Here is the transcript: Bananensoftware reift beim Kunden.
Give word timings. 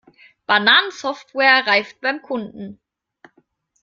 Bananensoftware 0.47 1.67
reift 1.67 2.01
beim 2.01 2.23
Kunden. 2.23 2.79